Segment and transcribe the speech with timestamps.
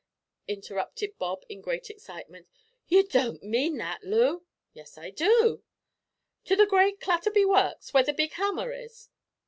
[0.47, 2.47] interrupted Bob in great excitement;
[2.87, 4.43] "you don't mean that, Loo?"
[4.73, 5.61] "Yes, I do."
[6.45, 9.09] "To the great Clatterby Works, where the big hammer is?"